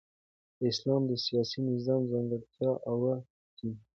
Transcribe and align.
د 0.57 0.59
اسلام 0.71 1.01
د 1.07 1.11
سیاسي 1.25 1.59
نظام 1.71 2.01
ځانګړتیاوي 2.11 2.79
اووه 2.89 3.15
دي. 3.57 3.71